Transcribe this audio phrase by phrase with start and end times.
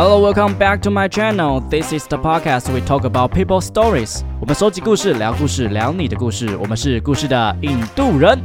[0.00, 1.58] Hello, welcome back to my channel.
[1.58, 4.20] This is the podcast we talk about people stories.
[4.40, 6.56] 我们搜集故事，聊故事，聊你的故事。
[6.56, 8.38] 我们是故事的印度人。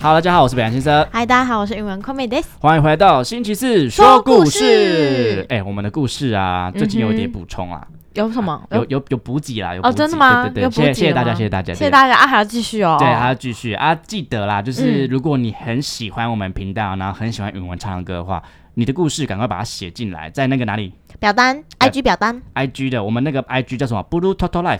[0.00, 2.44] Hello，大家好，我是北洋先生，嗨，大家好，我是英文 des。
[2.60, 5.46] 欢迎回到星期四说故事事。
[5.48, 7.84] 哎、我们的故事啊，最近有一点补充啊，
[8.14, 8.62] 有什么？
[8.70, 10.44] 有有有补给啦，有的吗？
[10.44, 12.96] 对对对，谢谢谢谢大家，谢谢大家，谢谢大家啊，还要继续哦。
[13.00, 13.92] 对，还要继续啊！
[13.92, 18.40] 记得啦，就是嗯如果你很喜欢我们频道，然后很喜欢允文唱的歌的话，
[18.74, 24.78] 你的故事赶快把它写进来，在那个哪里表单，IG 表单，IG 的，我们那个 IG 叫什么？Blue Total Life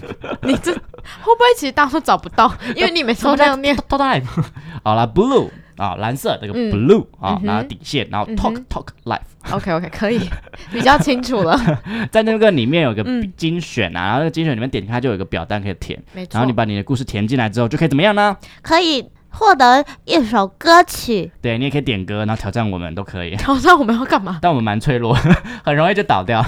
[0.48, 0.74] 你这
[1.22, 2.52] 会不会其实大家都找不到？
[2.76, 3.76] 因为你每次都这样念。
[3.76, 4.24] Life。
[4.84, 10.20] 好了 b l u e 啊，蓝色这个嗯 Blue 啊然后底线，然后嗯 Talk Talk Life，OK OK，可以，
[10.72, 11.54] 比较清楚了。
[12.10, 18.34] 在那个里面有个嗯精选啊，然后那个精选里面点开就有一个表单可以填，没错然后你把你的故事填进来之后，就可以怎么样呢？
[18.62, 19.04] 可以
[19.38, 21.30] 获得一首歌曲。
[21.42, 23.36] 对你也可以点歌，然后挑战我们都可以。
[23.36, 25.14] 挑战我们要干嘛 但我们蛮脆弱，
[25.62, 26.40] 很容易就倒掉。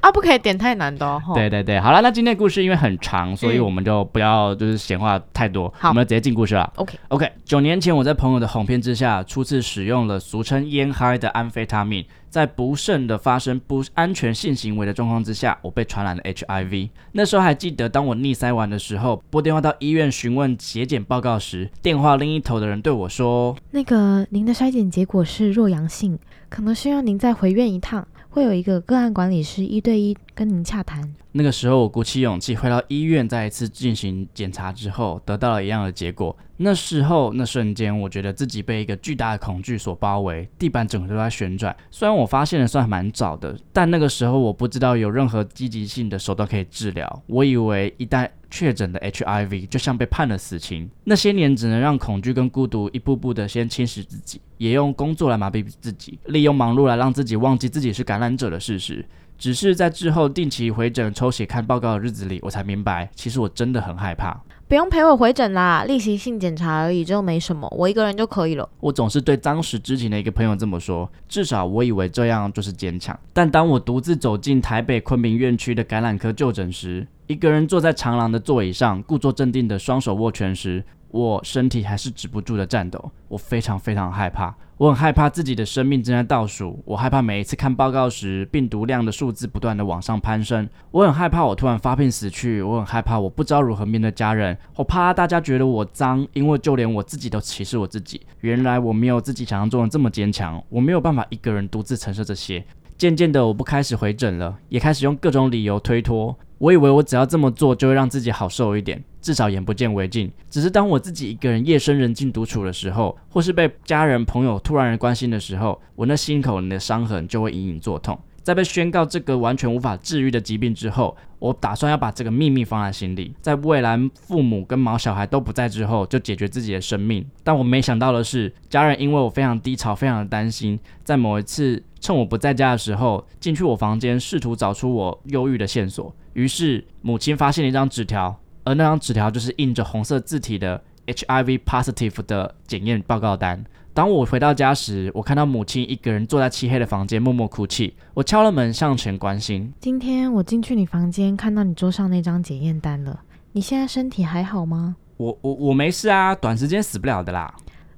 [0.00, 0.10] 啊？
[0.12, 6.70] 不可以点太难的对，对对，好了，那今天的故事因为很长，所以嗯我们就不要就是闲话太多，好我们就直接进故事了。
[6.76, 16.88] OK OK，九年前我在朋友的哄骗之下，初次使用了俗称烟嗨的安非他命，在不慎的发生不安全性行为的状况之下，我被传染了 HIV。
[17.12, 31.14] 那时候还记得，当我逆塞完的时候，拨电话到医院询问血检报告时，电话另一头的人对我说那个您的筛检结果是弱阳性，可能需要您再回院一趟，会有一个个案管理师一对一跟您洽谈。
[31.32, 36.34] 那个时候，我鼓起勇气回到医院，再一次进行检查之后，得到了一样的结果。
[36.62, 41.74] 那时候，那瞬间，我觉得自己被一个巨大的恐惧所包围，地板整个都在旋转。
[41.90, 47.22] 虽然我发现的算蛮早的，但那个时候我不知道有任何积极性的手段可以治疗。
[47.26, 50.88] 我以为一旦确诊的 HIV，就像被判了死刑。
[51.04, 59.04] 那些年只能让恐惧跟孤独一步步的先侵蚀自己，也用工作来麻痹自己，利用忙碌来让自己忘记自己是感染者的事实。
[59.38, 64.40] 只是在之后定期回诊抽血看报告的日子里，我才明白，其实我真的很害怕。
[64.72, 68.66] 不用陪我回诊啦，例行性检查而已，这又没什么，我一个人就可以了。
[68.80, 73.14] 我总是对当时知情的一个朋友这么说，至少我以为这样就是坚强。
[73.34, 83.12] 但当我独自走进台北昆明院区的感染科就诊时，一个人坐在长廊的座椅上，故作镇定的双手握拳时，我身体还是止不住的颤抖。
[83.28, 98.20] 我非常非常害怕，我很害怕自己的生命正在倒数，我害怕每一次看报告时，病毒量的数字不断的往上攀升，我很害怕我突然发病死去，我很害怕我不知道如何面对家人，我怕大家觉得我脏，因为就连我自己都歧视我自己。
[98.40, 102.64] 原来我没有自己想象中的这么坚强，我没有办法一个人独自承受这些。
[102.98, 106.36] 渐渐的，我不开始回诊了，也开始用各种理由推脱。
[106.62, 110.30] 我以为我只要这么做，就会让自己好受一点，至少眼不见为净。
[110.48, 118.16] 只是当我自己一个人夜深人静独处的时候，或是被家人朋友突然关心的时候，我那心口的伤痕就会隐隐作痛。
[118.42, 127.24] 在被宣告这个完全无法治愈的疾病之后，我打算要把这个秘密放在心里，在未来父母跟毛小孩都不在之后，就解决自己的生命。
[127.44, 136.14] 但我没想到的是，家人因为我非常低潮，非常的担心，在某一次趁我不在家的时候，进去我房间，试图找出我忧郁的线索。
[136.32, 143.64] 于是母亲发现了一张纸条，而那张纸条就是印着红色字体的 HIV positive 的检验报告单。
[143.94, 147.94] 当我回到家时，我看到母亲一个人坐在漆黑的房间，默默哭泣。
[148.14, 149.70] 我敲了门，上前关心。
[149.80, 153.20] 今天我进去你房间，看到你桌上那张检验单了。
[153.52, 154.96] 你现在身体还好吗？
[155.18, 157.54] 我我我没事啊，短时间死不了的啦。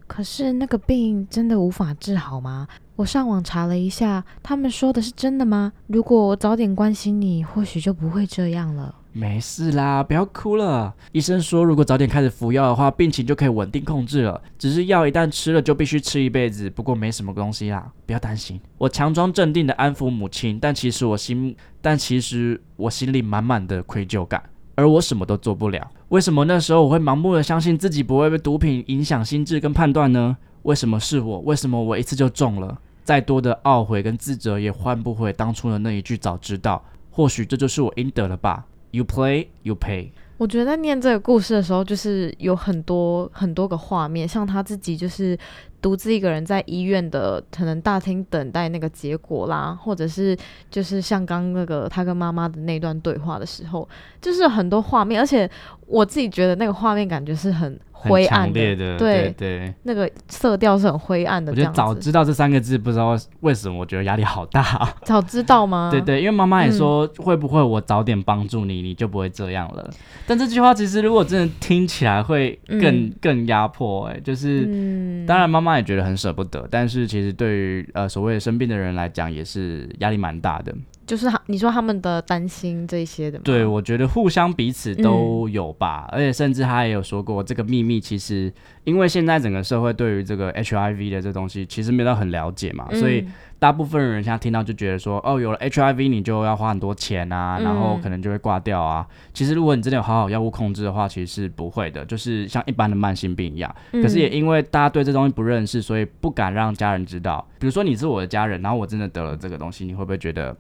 [0.09, 2.67] 可是那个病真的无法治好吗？
[2.97, 5.73] 我上网查了一下，他们说的是真的吗？
[5.87, 8.93] 如果我早点关心你，或许就不会这样了。
[9.17, 10.93] 没事啦，不要哭了。
[11.13, 14.43] 医生说，如果早点开始服药的话，病情就可以稳定控制了。
[14.59, 16.69] 只是药一旦吃了，就必须吃一辈子。
[16.69, 18.61] 不过没什么东西啦，不要担心。
[18.77, 24.43] 我强装镇定的安抚母亲，但其实我心， 但其实我心里满满的愧疚感，
[24.75, 25.89] 而我什么都做不了。
[26.09, 30.37] 为什么那时候我会盲目的相信自己不会被毒品影响心智跟判断呢？
[30.65, 31.39] 为什么是我？
[31.43, 32.77] 为什么我一次就中了？
[33.05, 36.85] 再多的懊悔跟自责也换不回当初的那一句早知道。
[37.11, 38.67] 或许这就是我应得了吧。
[38.95, 40.11] You play, you pay。
[40.37, 45.37] 我觉得在念这个故事的时候，就是有很多很多个画面，像他自己就是
[45.83, 50.37] 独自一个人在医院的可能大厅等待那个结果啦，或者是
[50.71, 53.89] 就是像刚那个他跟妈妈的那段对话的时候，
[54.21, 55.51] 就是很多画面，而且
[55.89, 57.77] 我自己觉得那个画面感觉是很
[58.11, 59.75] 灰暗的，对对。
[59.83, 61.71] 那个色调是很灰暗的我觉得。
[61.73, 65.89] 早知道这三个字，不知道为什么我觉得压力好大、 早知道吗？
[65.91, 69.91] 对对，因为妈妈也嗯说，会不会我早点帮助你，你就不会这样了。
[70.27, 74.65] 但这句话其实如果真的听起来会更、嗯更压迫、哎，就是。
[74.67, 80.75] 嗯，当然，妈妈也觉得很舍不得，但是其实对于呃所谓的生病的人来讲，也是压力蛮大的。
[81.07, 83.43] 就是他你说他们的担心这些的吗？
[83.45, 88.53] 对，我觉得互相彼此嗯都有吧，而且甚至他也有说过，这个秘密其实
[88.85, 93.27] 因为现在整个社会对于这个 HIV 的这东西其实没有到很了解嘛，嗯所以
[93.59, 99.07] 大部分人现在听到就觉得说，哦，有了 HIV 你就要花很多钱啊，然后嗯可能就会挂掉啊。
[99.33, 103.75] 其实如果你真的有好好药物控制的话，其实是不会的，就是像一般的慢性病一样。
[103.93, 107.47] 嗯可是也因为大家对这东西不认识，所以不敢让家人知道。
[107.59, 110.55] 比如说你是我的家人，然后我真的得了这个东西，你会不会觉得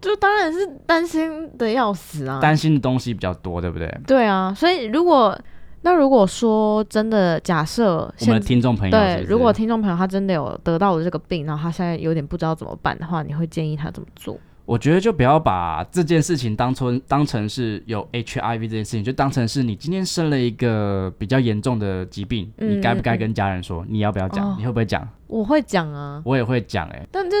[0.00, 2.40] 就当然是担心的要死啊。
[2.40, 4.00] 担心的东西比较多，对不对？
[4.06, 5.38] 对啊，所以如果
[5.82, 14.38] 那如果说真的假设我们的听众朋友是对，如果听众朋友他真的有得到了这个病，然后他现在有点不知道怎么办的话，你会建议他怎么做？
[14.66, 23.84] 我觉得就不要把这件事情当成当成是有 HIV 这件事情，就当成是你今天生了一个比较严重的疾病，嗯你该不该跟家人说？
[23.88, 24.48] 你要不要讲？
[24.48, 25.08] 哦你会不会讲？
[25.26, 27.36] 我会讲啊，我也会讲哎、但这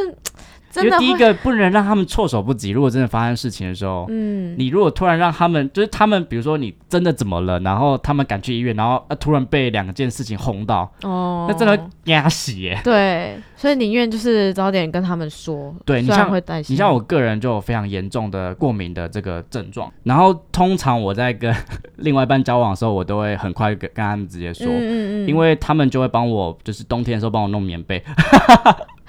[0.76, 2.70] 因为第一个不能让他们措手不及。
[2.70, 12.80] 如果真的发生事情的时候，嗯，你如果突然让他们，就是他们，比如说你真的怎么了，然后他们赶去医院，然后、啊、突然被两件事情轰到，哦，那真的会压死耶。
[12.84, 21.54] 对，所以宁愿就是早点跟他们说，对你像会担心，你像我个人就有非常严重的过敏的这个症状，然后通常我在跟
[21.96, 28.02] 另外一半交往的时候，我都会很快跟跟他们直接说，嗯嗯嗯，因为他们就会帮我，就是冬天的时候帮我弄棉被，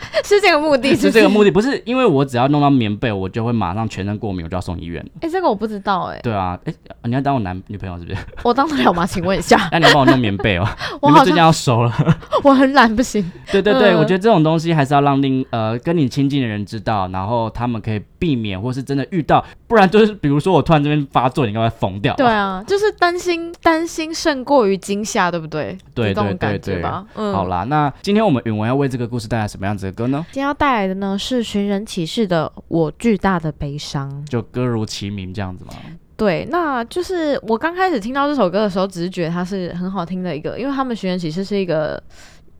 [0.23, 5.05] 是这个目的，是这个目的，不是因为我只要弄到棉被，我就会马上全身过敏，我就要送医院。
[5.21, 8.17] 哎、这个我不知道哎、对啊，哎、你要当我男女朋友是不是？
[8.43, 9.05] 我当得了吗？
[9.05, 10.67] 请问一下，那你要帮我弄棉被哦，
[11.01, 11.93] 我最近像要熟了。
[12.43, 13.29] 我很懒，不行。
[13.51, 22.15] 对对对，嗯我觉得这种东西还是要让另呃跟你亲近的人知道，然后他们可以避免，或是真的遇到，不然就是比如说我突然这边发作，你应该会疯掉。
[22.15, 25.77] 对啊，就是担心担心胜过于惊吓，对不对？
[25.93, 27.05] 对对对对吧。
[27.15, 30.25] 嗯，好啦，那今天我们允文要为这个故事带来什么样子的歌呢？
[30.31, 34.09] 今天要带来的呢是寻人启事的《我巨大的悲伤》。
[34.29, 35.73] 就歌如其名这样子吗？
[36.17, 42.01] 对，那就是我刚开始听到这首歌的时候，只是觉得它是很好听的一个，因为他们寻人启事是一个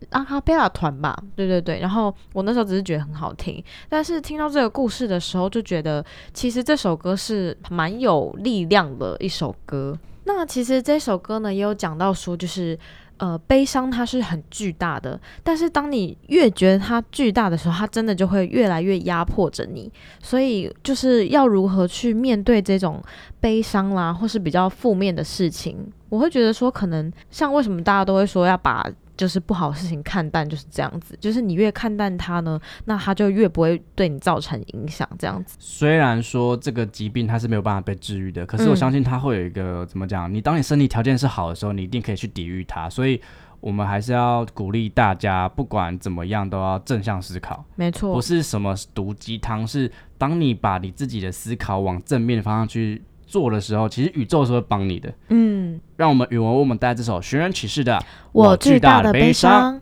[0.09, 1.79] 阿卡贝拉团吧，对对对。
[1.79, 9.95] 然后我那时候只是觉得很好听，但是听到这个故事的时候，就觉得其实这首歌是蛮有力量的一首歌。
[10.23, 12.77] 那其实这首歌呢，也有讲到说，就是
[13.21, 19.91] 呃，悲伤它是很巨大的，但是当你越觉得它巨大的时候，它真的就会越来越压迫着你。
[20.19, 22.99] 所以就是要如何去面对这种
[23.39, 25.77] 悲伤啦，或是比较负面的事情，
[26.11, 28.85] 我会觉得说，可能像为什么大家都会说要把
[29.15, 35.55] 就是不好的事情看淡，就是这样子，就是你越看淡它呢，那它就越不会对你造成影响，这样子。
[35.57, 40.31] 虽然说这个疾病它是没有办法被治愈的，可是我嗯相信它会有一个、怎么讲？
[40.31, 42.89] 你当你身体条件是好的时候，你一定可以去抵御它。
[42.89, 43.21] 所以
[43.59, 55.13] 我们还是要鼓励大家，不管怎么样都要正向思考，没错不，是什么毒鸡汤，是当你把你自己的思考往正面的方向去做的时候，其实宇宙是会帮你的。
[55.29, 57.93] 嗯，让我们语文为我们带来这首寻人启事的
[58.33, 59.79] 《我巨大的悲伤。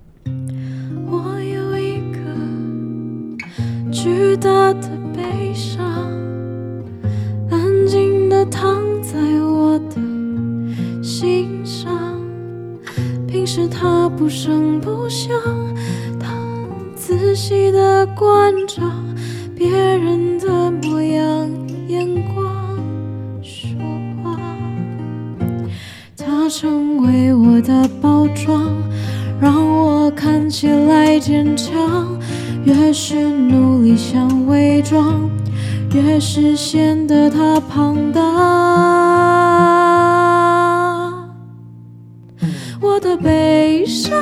[1.08, 2.20] 我有一个
[3.92, 5.84] 巨大的悲伤，
[7.50, 9.96] 安静的躺在我的
[11.02, 11.90] 心上。
[13.28, 15.32] 平时它不声不响，
[16.20, 16.28] 它
[16.96, 18.84] 仔细地关照
[32.70, 35.28] 越是努力想伪装，
[35.92, 38.22] 越是显得它庞大。
[42.80, 44.14] 我的悲伤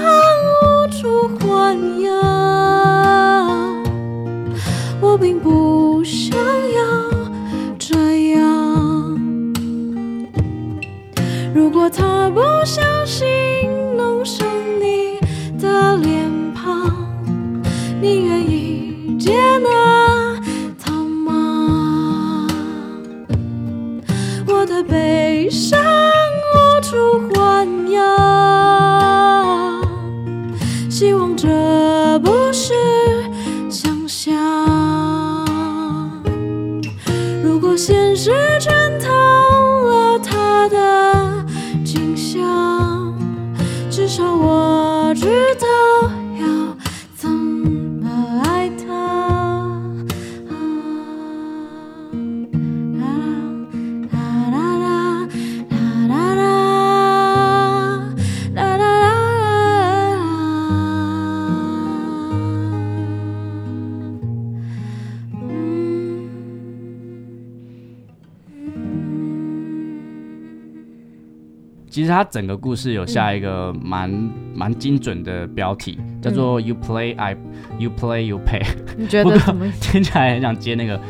[71.98, 74.08] 其实他整个故事有下一个蛮
[74.54, 77.36] 蛮精准的标题，叫做 “You play I
[77.80, 78.62] You play You pay”，
[78.96, 79.66] 你觉得怎么？
[79.82, 81.02] 听起来很想接那个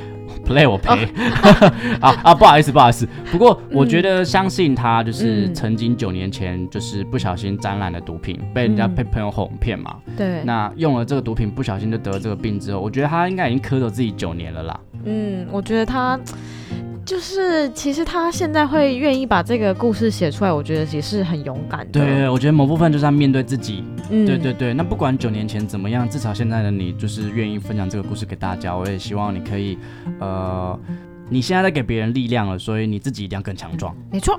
[0.46, 1.06] “play 我赔”
[2.00, 3.06] 啊啊，不好意思不好意思。
[3.30, 5.54] 不过我觉得相信他就是嗯。
[5.54, 8.96] 曾经九年前就是不小心沾染了毒品，被人家嗯。
[8.96, 14.80] 被朋友哄骗嘛，对，那用了这个毒品不小心就得了这个病之后，我觉得他应该已经磕着自己九年了啦。
[15.04, 16.18] 嗯，我觉得他
[17.08, 22.02] 就是，其实他现在会愿意把这个故事写出来，我觉得也是很勇敢的。
[22.02, 24.74] 对，我觉得某部分就是他面对自己，嗯，对对对。
[24.74, 28.76] 那不管九年前怎么样，至少现在的你就是愿意分享这个故事给大家。
[28.76, 29.78] 我也希望你可以，
[30.20, 30.78] 呃，
[31.30, 33.96] 你现在在给别人力量了，所以你自己一定要更强壮。
[34.12, 34.38] 没错。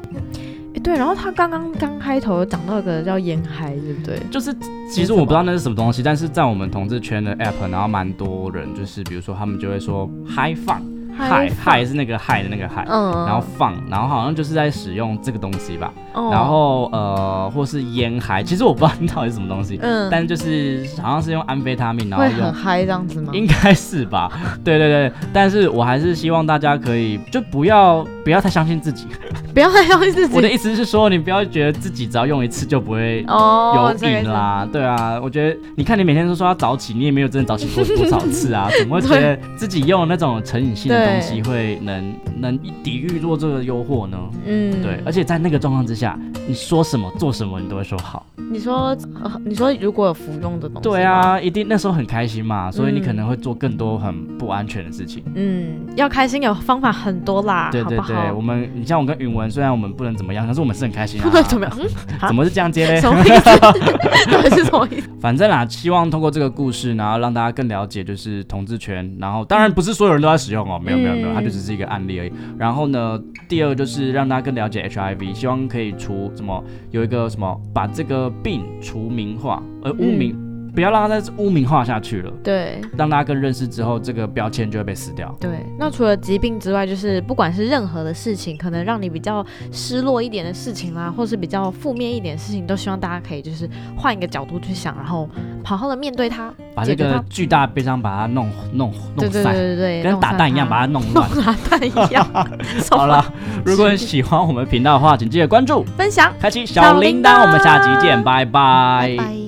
[0.75, 4.21] 诶对，然后他刚刚刚开头讲到一个叫烟嗨，对不对？
[4.31, 4.55] 就是
[4.93, 10.83] 其实我不知道那是什么东西，但是在我们同志圈的 app，然后蛮多人就是比如说他们就会说嗨放，
[11.19, 12.85] 嗨嗨是那个嗨的那个嗨。
[12.89, 23.33] 嗯，然后放，然后好像就是在使用这个东西吧，哦然后呃，或是烟嗨，其实我不知道到底是什么东西，嗯，但就是好像是用安非他命，然后用，嗨这样子吗？
[23.35, 24.31] 应该是吧？
[24.65, 29.07] 对对对，但是我还是希望大家可以就不要不要太相信自己。
[29.55, 30.37] 不要太相信自己。
[30.37, 34.09] 我的意思是说，你不要觉得自己只要用一次就不会哦，有。
[34.11, 34.69] 瘾啦。
[34.71, 44.19] 对啊，我觉得你看你每天都说要早起，你也没有真的早起过多少次啊， 怎么会觉得自己用那种成瘾性的东西会能能抵御住这个诱惑呢？
[44.47, 48.25] 嗯，对，而且在那个状况之下，你说什么做什么，你都会说好。
[48.51, 55.23] 你说，呃你说如果有服用的东西，对，啊，一定那时候很开心嘛，所以你嗯可能会做更多很不安全的事情。
[55.35, 61.25] 嗯，要开心有方法很多啦，对对对，好好我们你像我跟允文，虽然我们不能怎么样，但是我们是很开心啊。
[61.29, 61.77] 不能怎么样？
[61.79, 62.99] 嗯，怎么是这样接嘞？
[63.01, 63.61] 什么意思？
[64.33, 65.09] 到底是什么意思？
[65.21, 69.15] 反正啦，希望通过这个故事，然后让大家更了解就是同志权。
[69.21, 72.28] 然后当然不是所有人都在使用哦，没有没有没有，嗯它就只是一个案例而已。
[72.59, 80.48] 然后呢，第二就是让大家更了解 HIV，希望可以除什么有一个什么把这个病除名化，呃污名。
[80.75, 85.35] 不要让它再污名化下去了，对让大家更认识之后，这个标签就会被撕掉。
[85.41, 95.29] 对，那除了疾病之外，就是不管是任何的事情，可能让你比较失落一点的事情啦，或是比较负面一点的事情，都希望大家可以就是换一个角度去想，然后
[95.65, 101.29] 好好的面对它，把这个巨大悲伤把它弄弄对对对弄散，对对，跟打蛋一样把它弄乱。
[101.45, 102.27] 打蛋一样。
[102.91, 103.25] 好了，
[103.65, 107.43] 如果你喜欢我们频道的话，请记得关注、分享，开启小铃铛。
[107.43, 109.17] 我们下集见，拜拜。
[109.17, 109.48] 拜拜。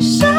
[0.00, 0.37] 伤。